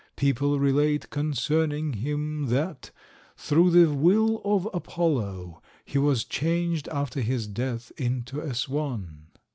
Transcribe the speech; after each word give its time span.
People 0.15 0.59
relate 0.59 1.11
concerning 1.11 1.93
him 1.93 2.47
that, 2.47 2.89
through 3.37 3.69
the 3.69 3.93
will 3.93 4.41
of 4.43 4.67
Apollo, 4.73 5.61
he 5.85 5.99
was 5.99 6.23
changed 6.25 6.87
after 6.89 7.21
his 7.21 7.45
death 7.45 7.91
into 7.97 8.39
a 8.39 8.55
swan." 8.55 9.27